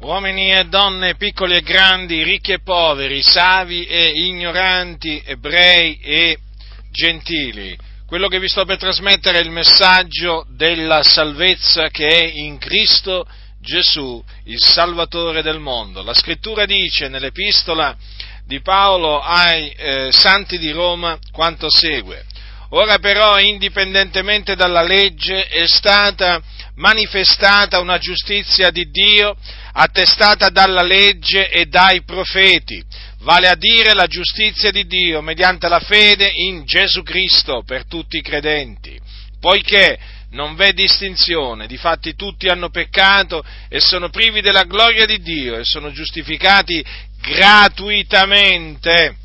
uomini 0.00 0.50
e 0.50 0.64
donne, 0.64 1.16
piccoli 1.16 1.56
e 1.56 1.62
grandi, 1.62 2.22
ricchi 2.22 2.52
e 2.52 2.60
poveri, 2.60 3.22
savi 3.22 3.84
e 3.84 4.12
ignoranti, 4.14 5.22
ebrei 5.24 5.98
e 6.00 6.38
gentili. 6.90 7.76
Quello 8.06 8.28
che 8.28 8.40
vi 8.40 8.48
sto 8.48 8.64
per 8.64 8.78
trasmettere 8.78 9.38
è 9.38 9.42
il 9.42 9.50
messaggio 9.50 10.46
della 10.50 11.02
salvezza 11.02 11.88
che 11.88 12.06
è 12.08 12.24
in 12.24 12.58
Cristo 12.58 13.26
Gesù, 13.60 14.22
il 14.44 14.58
Salvatore 14.58 15.42
del 15.42 15.60
mondo. 15.60 16.02
La 16.02 16.14
scrittura 16.14 16.64
dice 16.64 17.08
nell'epistola 17.08 17.94
di 18.46 18.60
Paolo 18.62 19.20
ai 19.20 19.70
eh, 19.70 20.08
santi 20.12 20.58
di 20.58 20.70
Roma 20.70 21.18
quanto 21.30 21.68
segue. 21.70 22.24
Ora 22.70 22.98
però, 22.98 23.38
indipendentemente 23.38 24.54
dalla 24.54 24.82
legge, 24.82 25.46
è 25.46 25.66
stata 25.66 26.40
manifestata 26.80 27.78
una 27.78 27.98
giustizia 27.98 28.70
di 28.70 28.90
Dio 28.90 29.36
attestata 29.72 30.48
dalla 30.48 30.82
legge 30.82 31.50
e 31.50 31.66
dai 31.66 32.02
profeti, 32.02 32.82
vale 33.20 33.48
a 33.48 33.54
dire 33.54 33.92
la 33.92 34.06
giustizia 34.06 34.70
di 34.70 34.86
Dio 34.86 35.20
mediante 35.20 35.68
la 35.68 35.80
fede 35.80 36.30
in 36.34 36.64
Gesù 36.64 37.02
Cristo 37.02 37.62
per 37.64 37.86
tutti 37.86 38.16
i 38.16 38.22
credenti, 38.22 38.98
poiché 39.38 39.98
non 40.30 40.54
v'è 40.54 40.72
distinzione, 40.72 41.66
difatti 41.66 42.14
tutti 42.14 42.48
hanno 42.48 42.70
peccato 42.70 43.44
e 43.68 43.78
sono 43.80 44.08
privi 44.08 44.40
della 44.40 44.64
gloria 44.64 45.04
di 45.04 45.20
Dio 45.20 45.58
e 45.58 45.64
sono 45.64 45.92
giustificati 45.92 46.82
gratuitamente 47.20 49.16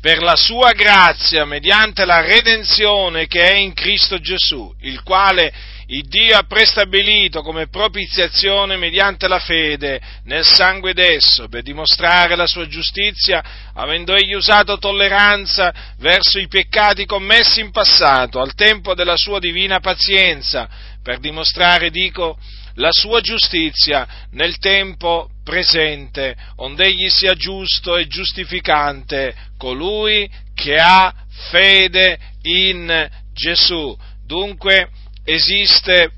per 0.00 0.22
la 0.22 0.36
sua 0.36 0.70
grazia 0.70 1.44
mediante 1.44 2.04
la 2.04 2.20
redenzione 2.20 3.26
che 3.26 3.50
è 3.50 3.54
in 3.56 3.72
Cristo 3.72 4.20
Gesù, 4.20 4.72
il 4.82 5.02
quale 5.02 5.52
il 5.88 6.08
Dio 6.08 6.36
ha 6.36 6.42
prestabilito 6.42 7.42
come 7.42 7.68
propiziazione 7.68 8.76
mediante 8.76 9.28
la 9.28 9.38
fede 9.38 10.00
nel 10.24 10.44
sangue 10.44 10.92
d'esso, 10.94 11.46
per 11.48 11.62
dimostrare 11.62 12.34
la 12.34 12.46
sua 12.46 12.66
giustizia, 12.66 13.70
avendo 13.72 14.14
egli 14.14 14.34
usato 14.34 14.78
tolleranza 14.78 15.72
verso 15.98 16.40
i 16.40 16.48
peccati 16.48 17.06
commessi 17.06 17.60
in 17.60 17.70
passato, 17.70 18.40
al 18.40 18.54
tempo 18.54 18.94
della 18.94 19.16
sua 19.16 19.38
divina 19.38 19.78
pazienza, 19.78 20.68
per 21.02 21.20
dimostrare, 21.20 21.90
dico, 21.90 22.36
la 22.74 22.90
sua 22.90 23.20
giustizia 23.20 24.26
nel 24.32 24.58
tempo 24.58 25.30
presente, 25.44 26.36
onde 26.56 26.86
egli 26.86 27.08
sia 27.08 27.34
giusto 27.34 27.96
e 27.96 28.08
giustificante 28.08 29.34
colui 29.56 30.28
che 30.52 30.74
ha 30.74 31.14
fede 31.50 32.18
in 32.42 33.08
Gesù. 33.32 33.96
Dunque, 34.26 34.90
esiste 35.26 36.12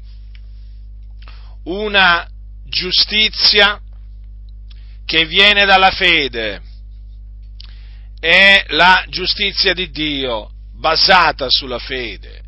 una 1.65 2.29
giustizia 2.67 3.81
che 5.07 5.25
viene 5.25 5.65
dalla 5.65 5.91
fede, 5.91 6.61
è 8.21 8.65
la 8.69 9.05
giustizia 9.09 9.73
di 9.73 9.91
Dio 9.91 10.51
basata 10.75 11.49
sulla 11.49 11.79
fede, 11.79 12.43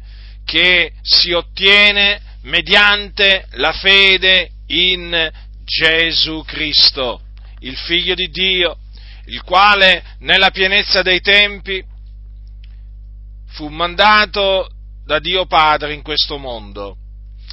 che 0.44 0.92
si 1.00 1.33
ottiene 1.33 2.20
mediante 2.42 3.47
la 3.52 3.72
fede 3.72 4.50
in 4.67 5.30
Gesù 5.64 6.42
Cristo, 6.45 7.22
il 7.61 7.77
Figlio 7.77 8.14
di 8.14 8.28
Dio, 8.28 8.78
il 9.27 9.42
quale 9.42 10.05
nella 10.19 10.50
pienezza 10.50 11.00
dei 11.00 11.20
tempi 11.20 11.83
fu 13.48 13.69
mandato 13.69 14.69
da 15.11 15.19
Dio 15.19 15.44
Padre 15.44 15.92
in 15.92 16.03
questo 16.03 16.39
mondo, 16.39 16.97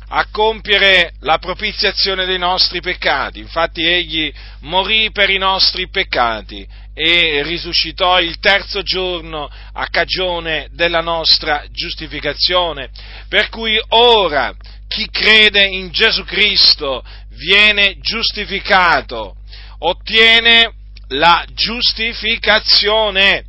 a 0.10 0.28
compiere 0.30 1.14
la 1.22 1.40
propiziazione 1.40 2.28
dei 2.28 2.38
nostri 2.38 2.82
peccati. 2.82 3.40
Infatti 3.40 3.82
egli 3.82 4.32
morì 4.60 5.10
per 5.12 5.32
i 5.32 5.40
nostri 5.40 5.90
peccati 5.90 6.68
e 6.94 7.42
risuscitò 7.42 8.20
il 8.20 8.38
terzo 8.38 8.84
giorno 8.84 9.50
a 9.74 9.88
cagione 9.88 10.68
della 10.74 11.02
nostra 11.02 11.66
giustificazione. 11.72 12.92
Per 13.28 13.50
cui 13.50 13.76
ora 13.88 14.54
chi 14.88 15.10
crede 15.10 15.66
in 15.66 15.90
Gesù 15.90 16.26
Cristo 16.26 17.04
viene 17.30 17.98
giustificato, 18.00 19.34
ottiene 19.80 20.74
la 21.08 21.44
giustificazione 21.56 23.47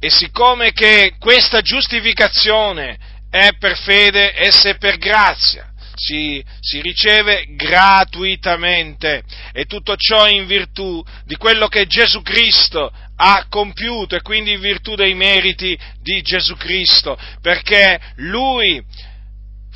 e 0.00 0.08
siccome 0.08 0.72
che 0.72 1.16
questa 1.18 1.60
giustificazione 1.60 2.98
è 3.30 3.50
per 3.58 3.76
fede, 3.76 4.34
essa 4.34 4.70
è 4.70 4.78
per 4.78 4.96
grazia, 4.96 5.70
si, 5.94 6.42
si, 6.58 6.80
riceve 6.80 7.44
gratuitamente. 7.50 9.22
E 9.52 9.66
tutto 9.66 9.94
ciò 9.96 10.26
in 10.26 10.46
virtù 10.46 11.04
di 11.26 11.36
quello 11.36 11.68
che 11.68 11.86
Gesù 11.86 12.22
Cristo 12.22 12.90
ha 13.16 13.46
compiuto 13.50 14.16
e 14.16 14.22
quindi 14.22 14.52
in 14.52 14.60
virtù 14.60 14.94
dei 14.94 15.12
meriti 15.12 15.78
di 16.00 16.22
Gesù 16.22 16.56
Cristo, 16.56 17.18
perché 17.42 18.00
Lui 18.16 18.82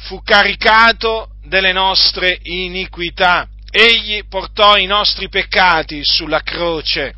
fu 0.06 0.22
caricato 0.22 1.32
delle 1.44 1.72
nostre 1.72 2.38
iniquità, 2.44 3.46
egli 3.70 4.26
portò 4.26 4.78
i 4.78 4.86
nostri 4.86 5.28
peccati 5.28 6.00
sulla 6.02 6.40
croce 6.40 7.16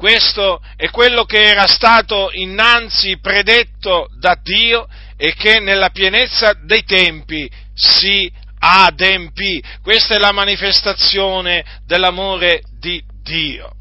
questo 0.00 0.62
è 0.76 0.88
quello 0.88 1.26
che 1.26 1.42
era 1.42 1.66
stato 1.66 2.30
innanzi 2.32 3.18
predetto 3.18 4.08
da 4.18 4.34
Dio 4.42 4.88
e 5.18 5.34
che 5.34 5.60
nella 5.60 5.90
pienezza 5.90 6.54
dei 6.54 6.84
tempi 6.84 7.46
si 7.74 8.32
adempì. 8.60 9.62
Questa 9.82 10.14
è 10.14 10.18
la 10.18 10.32
manifestazione 10.32 11.82
dell'amore 11.84 12.62
di 12.78 13.04
Dio. 13.22 13.72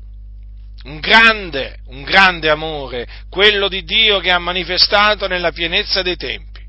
Un 0.83 0.99
grande, 0.99 1.77
un 1.85 2.03
grande 2.03 2.49
amore, 2.49 3.07
quello 3.29 3.69
di 3.69 3.85
Dio 3.85 4.19
che 4.19 4.31
ha 4.31 4.39
manifestato 4.39 5.25
nella 5.25 5.53
pienezza 5.53 6.01
dei 6.01 6.17
tempi, 6.17 6.59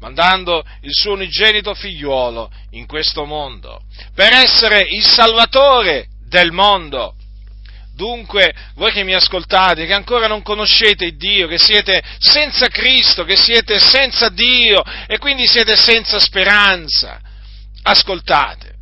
mandando 0.00 0.64
il 0.80 0.92
suo 0.92 1.12
unigenito 1.12 1.72
figliuolo 1.72 2.50
in 2.70 2.86
questo 2.86 3.24
mondo, 3.24 3.80
per 4.12 4.32
essere 4.32 4.80
il 4.80 5.04
Salvatore 5.04 6.08
del 6.26 6.50
mondo. 6.50 7.14
Dunque, 7.98 8.54
voi 8.76 8.92
che 8.92 9.02
mi 9.02 9.12
ascoltate, 9.12 9.84
che 9.84 9.92
ancora 9.92 10.28
non 10.28 10.40
conoscete 10.42 11.16
Dio, 11.16 11.48
che 11.48 11.58
siete 11.58 12.00
senza 12.18 12.68
Cristo, 12.68 13.24
che 13.24 13.34
siete 13.34 13.80
senza 13.80 14.28
Dio 14.28 14.84
e 15.08 15.18
quindi 15.18 15.48
siete 15.48 15.74
senza 15.74 16.20
speranza, 16.20 17.20
ascoltate, 17.82 18.76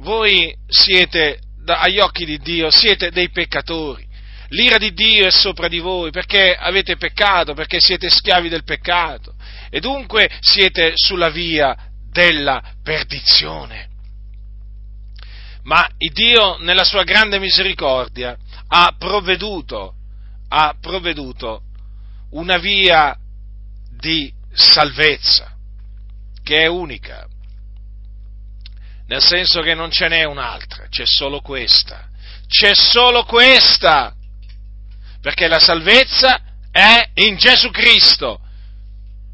voi 0.00 0.54
siete, 0.68 1.38
agli 1.64 2.00
occhi 2.00 2.26
di 2.26 2.36
Dio, 2.36 2.70
siete 2.70 3.10
dei 3.10 3.30
peccatori. 3.30 4.06
L'ira 4.48 4.76
di 4.76 4.92
Dio 4.92 5.26
è 5.26 5.30
sopra 5.30 5.66
di 5.66 5.78
voi 5.78 6.10
perché 6.10 6.54
avete 6.54 6.98
peccato, 6.98 7.54
perché 7.54 7.80
siete 7.80 8.10
schiavi 8.10 8.50
del 8.50 8.64
peccato 8.64 9.36
e 9.70 9.80
dunque 9.80 10.28
siete 10.40 10.92
sulla 10.96 11.30
via 11.30 11.74
della 12.12 12.62
perdizione. 12.82 13.88
Ma 15.62 15.86
Dio, 15.96 16.56
nella 16.58 16.84
sua 16.84 17.04
grande 17.04 17.38
misericordia, 17.38 18.36
ha 18.72 18.94
provveduto, 18.96 19.94
ha 20.48 20.74
provveduto 20.80 21.62
una 22.30 22.58
via 22.58 23.16
di 23.90 24.32
salvezza 24.52 25.56
che 26.42 26.62
è 26.62 26.66
unica, 26.66 27.26
nel 29.06 29.22
senso 29.22 29.60
che 29.60 29.74
non 29.74 29.90
ce 29.90 30.08
n'è 30.08 30.24
un'altra, 30.24 30.86
c'è 30.88 31.04
solo 31.04 31.40
questa, 31.40 32.08
c'è 32.46 32.74
solo 32.74 33.24
questa, 33.24 34.14
perché 35.20 35.48
la 35.48 35.58
salvezza 35.58 36.40
è 36.70 37.10
in 37.14 37.36
Gesù 37.36 37.70
Cristo. 37.70 38.40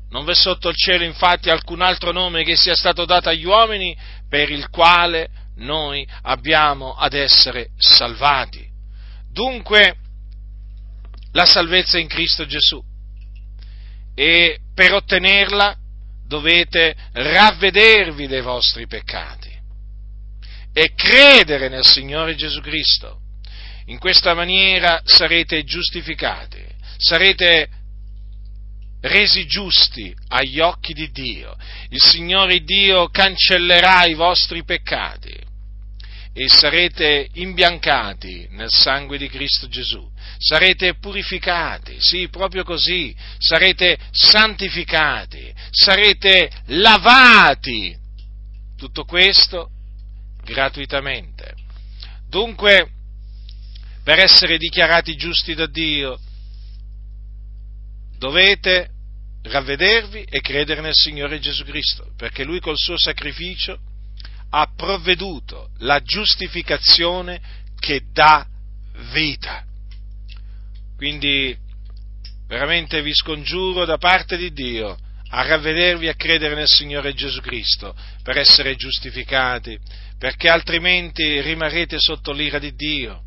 Non 0.08 0.24
v'è 0.24 0.34
sotto 0.34 0.70
il 0.70 0.76
cielo 0.76 1.04
infatti 1.04 1.50
alcun 1.50 1.82
altro 1.82 2.10
nome 2.10 2.42
che 2.42 2.56
sia 2.56 2.74
stato 2.74 3.04
dato 3.04 3.28
agli 3.28 3.44
uomini 3.44 3.96
per 4.28 4.50
il 4.50 4.70
quale 4.70 5.28
noi 5.56 6.08
abbiamo 6.22 6.94
ad 6.94 7.12
essere 7.12 7.70
salvati. 7.76 8.75
Dunque, 9.36 9.98
la 11.32 11.44
salvezza 11.44 11.98
in 11.98 12.08
Cristo 12.08 12.46
Gesù 12.46 12.82
e 14.14 14.60
per 14.72 14.94
ottenerla 14.94 15.76
dovete 16.26 16.96
ravvedervi 17.12 18.28
dei 18.28 18.40
vostri 18.40 18.86
peccati 18.86 19.54
e 20.72 20.94
credere 20.94 21.68
nel 21.68 21.84
Signore 21.84 22.34
Gesù 22.34 22.62
Cristo. 22.62 23.20
In 23.88 23.98
questa 23.98 24.32
maniera 24.32 25.02
sarete 25.04 25.64
giustificati, 25.64 26.64
sarete 26.96 27.68
resi 29.02 29.46
giusti 29.46 30.16
agli 30.28 30.60
occhi 30.60 30.94
di 30.94 31.10
Dio. 31.10 31.54
Il 31.90 32.00
Signore 32.00 32.60
Dio 32.60 33.10
cancellerà 33.10 34.06
i 34.06 34.14
vostri 34.14 34.64
peccati 34.64 35.45
e 36.38 36.50
sarete 36.50 37.30
imbiancati 37.32 38.46
nel 38.50 38.68
sangue 38.68 39.16
di 39.16 39.26
Cristo 39.26 39.68
Gesù, 39.68 40.06
sarete 40.36 40.96
purificati, 40.96 41.96
sì, 41.98 42.28
proprio 42.28 42.62
così, 42.62 43.16
sarete 43.38 43.96
santificati, 44.10 45.50
sarete 45.70 46.50
lavati. 46.66 47.96
Tutto 48.76 49.04
questo 49.04 49.70
gratuitamente. 50.44 51.54
Dunque, 52.28 52.90
per 54.04 54.18
essere 54.18 54.58
dichiarati 54.58 55.16
giusti 55.16 55.54
da 55.54 55.66
Dio, 55.66 56.20
dovete 58.18 58.90
ravvedervi 59.40 60.26
e 60.28 60.42
credere 60.42 60.82
nel 60.82 60.92
Signore 60.92 61.38
Gesù 61.38 61.64
Cristo, 61.64 62.12
perché 62.14 62.44
Lui 62.44 62.60
col 62.60 62.76
suo 62.76 62.98
sacrificio 62.98 63.80
ha 64.50 64.70
provveduto 64.74 65.70
la 65.78 66.00
giustificazione 66.02 67.40
che 67.78 68.02
dà 68.12 68.46
vita. 69.12 69.64
Quindi 70.96 71.56
veramente 72.46 73.02
vi 73.02 73.12
scongiuro 73.14 73.84
da 73.84 73.98
parte 73.98 74.36
di 74.36 74.52
Dio 74.52 74.96
a 75.30 75.42
ravvedervi 75.42 76.06
e 76.06 76.10
a 76.10 76.14
credere 76.14 76.54
nel 76.54 76.68
Signore 76.68 77.12
Gesù 77.12 77.40
Cristo 77.40 77.94
per 78.22 78.38
essere 78.38 78.76
giustificati, 78.76 79.78
perché 80.18 80.48
altrimenti 80.48 81.40
rimarrete 81.40 81.98
sotto 81.98 82.32
l'ira 82.32 82.58
di 82.58 82.74
Dio, 82.74 83.22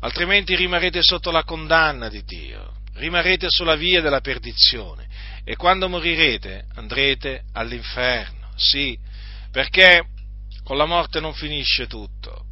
altrimenti 0.00 0.56
rimarrete 0.56 1.02
sotto 1.02 1.30
la 1.30 1.44
condanna 1.44 2.08
di 2.08 2.24
Dio, 2.24 2.76
rimarrete 2.94 3.48
sulla 3.50 3.76
via 3.76 4.00
della 4.00 4.20
perdizione 4.20 5.06
e 5.44 5.54
quando 5.56 5.88
morirete 5.88 6.64
andrete 6.74 7.44
all'inferno, 7.52 8.50
sì, 8.56 8.98
perché 9.52 10.02
con 10.68 10.76
la 10.76 10.84
morte 10.84 11.18
non 11.18 11.32
finisce 11.32 11.86
tutto, 11.86 12.44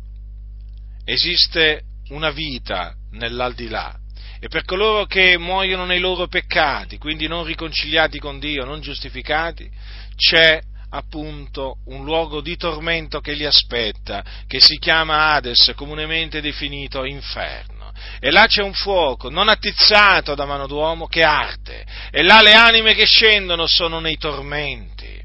esiste 1.04 1.82
una 2.08 2.30
vita 2.30 2.94
nell'aldilà 3.10 3.94
e 4.40 4.48
per 4.48 4.64
coloro 4.64 5.04
che 5.04 5.36
muoiono 5.36 5.84
nei 5.84 5.98
loro 5.98 6.26
peccati, 6.26 6.96
quindi 6.96 7.26
non 7.26 7.44
riconciliati 7.44 8.18
con 8.18 8.38
Dio, 8.38 8.64
non 8.64 8.80
giustificati, 8.80 9.70
c'è 10.16 10.58
appunto 10.88 11.80
un 11.88 12.04
luogo 12.04 12.40
di 12.40 12.56
tormento 12.56 13.20
che 13.20 13.34
li 13.34 13.44
aspetta, 13.44 14.24
che 14.46 14.60
si 14.60 14.78
chiama 14.78 15.34
Hades, 15.34 15.74
comunemente 15.76 16.40
definito 16.40 17.04
inferno. 17.04 17.92
E 18.18 18.30
là 18.30 18.46
c'è 18.46 18.62
un 18.62 18.72
fuoco 18.72 19.28
non 19.28 19.50
attizzato 19.50 20.34
da 20.34 20.46
mano 20.46 20.66
d'uomo 20.66 21.06
che 21.06 21.20
arde, 21.22 21.84
e 22.10 22.22
là 22.22 22.40
le 22.40 22.54
anime 22.54 22.94
che 22.94 23.04
scendono 23.04 23.66
sono 23.66 24.00
nei 24.00 24.16
tormenti. 24.16 25.22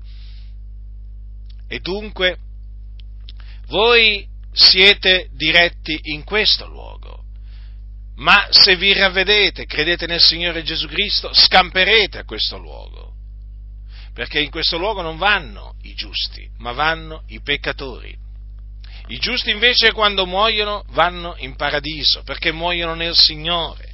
E 1.70 1.80
dunque 1.80 2.38
voi 3.72 4.28
siete 4.54 5.30
diretti 5.32 5.98
in 6.04 6.24
questo 6.24 6.68
luogo. 6.68 7.24
Ma 8.18 8.46
se 8.52 8.76
vi 8.76 8.94
ravvedete, 8.94 9.66
credete 9.66 10.06
nel 10.06 10.22
Signore 10.22 10.62
Gesù 10.62 10.88
Cristo, 10.88 11.32
scamperete 11.34 12.20
a 12.20 12.26
questo 12.26 12.58
luogo 12.60 13.12
perché 14.14 14.40
in 14.40 14.52
questo 14.52 14.78
luogo 14.78 15.02
non 15.02 15.18
vanno 15.18 15.76
i 15.84 15.94
giusti, 15.94 16.48
ma 16.58 16.74
vanno 16.74 17.24
i 17.28 17.42
peccatori. 17.42 18.16
I 19.08 19.18
giusti 19.18 19.52
invece 19.52 19.92
quando 19.94 20.26
muoiono 20.26 20.84
vanno 20.90 21.36
in 21.38 21.56
paradiso, 21.56 22.22
perché 22.24 22.52
muoiono 22.52 22.94
nel 22.94 23.16
Signore, 23.16 23.90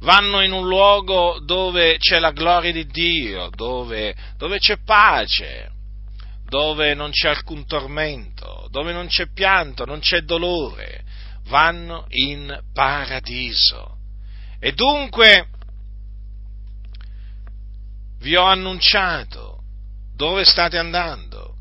vanno 0.00 0.42
in 0.42 0.52
un 0.52 0.66
luogo 0.66 1.38
dove 1.44 1.98
c'è 1.98 2.18
la 2.18 2.32
gloria 2.32 2.72
di 2.72 2.86
Dio, 2.86 3.50
dove, 3.54 4.14
dove 4.36 4.58
c'è 4.58 4.78
pace, 4.84 5.70
dove 6.48 6.94
non 6.94 7.10
c'è 7.10 7.28
alcun 7.28 7.66
tormento, 7.66 8.68
dove 8.70 8.92
non 8.92 9.06
c'è 9.06 9.30
pianto, 9.32 9.84
non 9.84 10.00
c'è 10.00 10.20
dolore, 10.20 11.04
vanno 11.48 12.06
in 12.08 12.58
paradiso. 12.72 13.96
E 14.58 14.72
dunque 14.72 15.48
vi 18.20 18.34
ho 18.34 18.44
annunciato 18.44 19.62
dove 20.16 20.44
state 20.44 20.78
andando, 20.78 21.54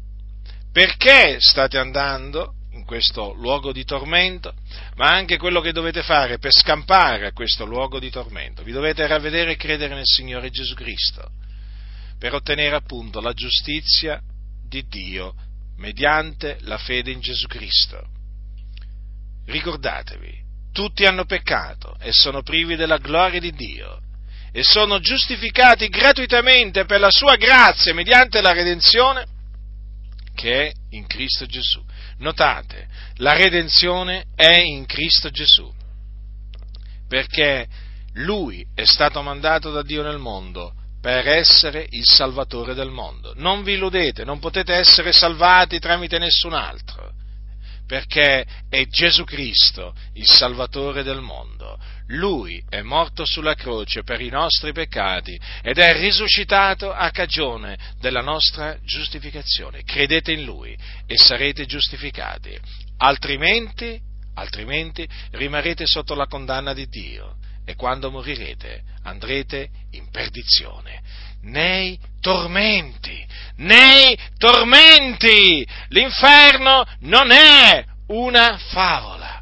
perché 0.72 1.38
state 1.40 1.78
andando 1.78 2.54
in 2.72 2.86
questo 2.86 3.34
luogo 3.34 3.74
di 3.74 3.84
tormento, 3.84 4.54
ma 4.96 5.10
anche 5.10 5.38
quello 5.38 5.60
che 5.60 5.74
dovete 5.74 6.02
fare 6.02 6.40
per 6.40 6.54
scampare 6.54 7.28
a 7.28 7.34
questo 7.34 7.66
luogo 7.66 8.00
di 8.00 8.10
tormento. 8.10 8.64
Vi 8.64 8.72
dovete 8.72 9.06
ravvedere 9.06 9.52
e 9.52 9.58
credere 9.58 9.96
nel 9.96 10.06
Signore 10.06 10.50
Gesù 10.50 10.74
Cristo, 10.76 11.30
per 12.18 12.34
ottenere 12.34 12.76
appunto 12.76 13.20
la 13.20 13.34
giustizia 13.34 14.22
di 14.68 14.86
Dio 14.88 15.34
mediante 15.78 16.58
la 16.62 16.78
fede 16.78 17.12
in 17.12 17.20
Gesù 17.20 17.48
Cristo. 17.48 18.08
Ricordatevi, 19.46 20.46
tutti 20.72 21.06
hanno 21.06 21.26
peccato 21.26 21.96
e 22.00 22.12
sono 22.12 22.44
privi 22.44 22.76
della 22.76 22.98
gloria 22.98 23.40
di 23.40 23.52
Dio 23.52 24.02
e 24.52 24.64
sono 24.64 25.00
giustificati 25.00 25.88
gratuitamente 25.88 26.86
per 26.86 27.00
la 27.00 27.12
sua 27.12 27.36
grazia 27.36 27.94
mediante 27.94 28.42
la 28.42 28.54
redenzione 28.54 29.26
che 30.34 30.68
è 30.68 30.72
in 30.92 31.08
Cristo 31.08 31.46
Gesù. 31.46 31.84
Notate, 32.20 32.88
la 33.16 33.34
redenzione 33.34 34.26
è 34.36 34.60
in 34.60 34.86
Cristo 34.86 35.30
Gesù, 35.30 35.72
perché 37.08 37.68
Lui 38.14 38.66
è 38.76 38.86
stato 38.86 39.22
mandato 39.22 39.72
da 39.72 39.82
Dio 39.82 40.04
nel 40.04 40.20
mondo 40.20 40.74
per 41.08 41.26
essere 41.26 41.88
il 41.92 42.04
Salvatore 42.04 42.74
del 42.74 42.90
mondo. 42.90 43.32
Non 43.38 43.64
vi 43.64 43.76
illudete, 43.76 44.26
non 44.26 44.40
potete 44.40 44.74
essere 44.74 45.14
salvati 45.14 45.80
tramite 45.80 46.20
nessun 46.20 46.52
altro, 46.52 47.14
perché 47.88 48.46
è 48.68 48.86
Gesù 48.88 49.24
Cristo 49.24 49.96
il 50.16 50.28
Salvatore 50.28 51.04
del 51.04 51.22
mondo. 51.22 51.80
Lui 52.08 52.62
è 52.68 52.82
morto 52.82 53.24
sulla 53.24 53.54
croce 53.54 54.04
per 54.04 54.20
i 54.20 54.28
nostri 54.28 54.74
peccati 54.74 55.40
ed 55.62 55.78
è 55.78 55.98
risuscitato 55.98 56.92
a 56.92 57.10
cagione 57.12 57.78
della 58.02 58.22
nostra 58.22 58.78
giustificazione. 58.84 59.84
Credete 59.86 60.34
in 60.34 60.44
Lui 60.44 60.78
e 61.06 61.18
sarete 61.18 61.66
giustificati, 61.66 62.60
altrimenti, 62.98 63.98
altrimenti 64.34 65.08
rimarrete 65.32 65.86
sotto 65.86 66.16
la 66.16 66.28
condanna 66.28 66.74
di 66.74 66.86
Dio 66.90 67.38
e 67.70 67.76
quando 67.76 68.10
morirete 68.10 68.82
andrete 69.04 69.68
in 69.92 70.10
perdizione, 70.10 71.02
nei 71.42 72.00
tormenti, 72.22 73.28
nei 73.58 74.18
tormenti. 74.38 75.68
L'inferno 75.90 76.86
non 77.02 77.30
è 77.32 77.84
una 78.08 78.58
favola. 78.70 79.42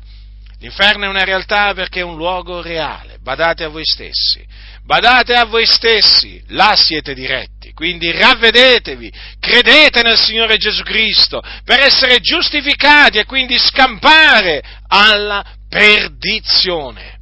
L'inferno 0.57 1.06
è 1.06 1.07
una 1.07 1.24
realtà 1.24 1.75
perché 1.75 2.00
è 2.00 2.04
un 2.04 2.16
luogo 2.16 2.63
reale, 2.63 3.19
badate 3.22 3.63
a 3.63 3.69
voi 3.69 3.86
stessi, 3.86 4.44
badate 4.83 5.36
a 5.36 5.45
voi 5.45 5.68
stessi, 5.68 6.42
là 6.48 6.75
siete 6.75 7.13
diretti, 7.13 7.74
quindi 7.74 8.12
ravvedetevi, 8.12 9.13
credete 9.39 10.01
nel 10.01 10.18
Signore 10.18 10.57
Gesù 10.57 10.81
Cristo 10.81 11.44
per 11.63 11.80
essere 11.80 12.22
giustificati 12.22 13.19
e 13.19 13.25
quindi 13.25 13.60
scampare 13.60 14.63
alla 14.88 15.46
perdizione 15.70 17.14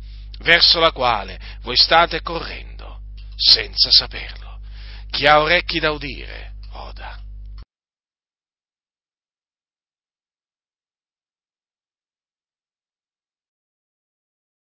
verso 0.44 0.80
la 0.80 0.92
quale 0.92 1.40
voi 1.62 1.76
state 1.76 2.22
correndo 2.22 3.00
senza 3.36 3.90
saperlo. 3.92 4.60
Chi 5.10 5.26
ha 5.26 5.42
orecchi 5.42 5.80
da 5.80 5.92
udire, 5.92 6.54
oda. 6.72 7.23